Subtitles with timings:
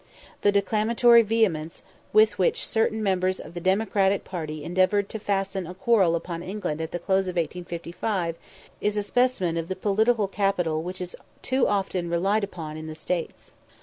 [0.41, 5.75] The declamatory vehemence with which certain members of the democratic party endeavoured to fasten a
[5.75, 8.35] quarrel upon England at the close of 1855
[8.81, 12.95] is a specimen of the political capital which is too often relied upon in the
[12.95, 13.53] States.